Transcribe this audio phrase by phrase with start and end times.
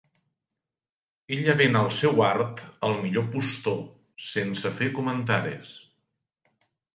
[1.35, 3.77] Ella ven el seu art al millor postor
[4.29, 5.71] sense fer comentaris.